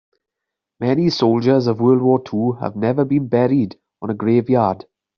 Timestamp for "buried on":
3.27-4.09